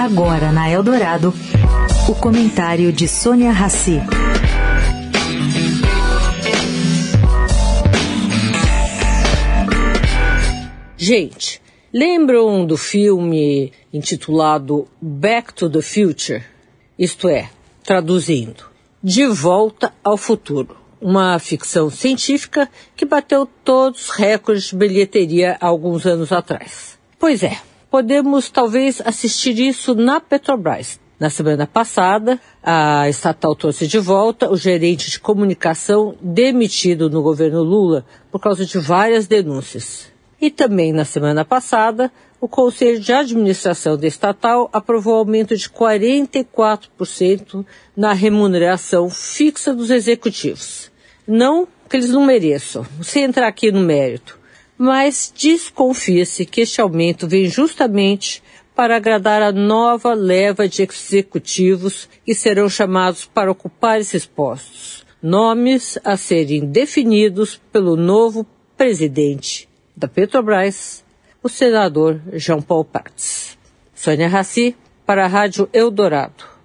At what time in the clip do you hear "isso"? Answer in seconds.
29.58-29.94